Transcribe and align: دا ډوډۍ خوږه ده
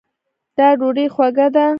دا 0.57 0.67
ډوډۍ 0.79 1.05
خوږه 1.13 1.47
ده 1.55 1.65